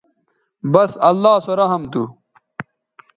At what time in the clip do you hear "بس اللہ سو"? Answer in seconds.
0.73-1.51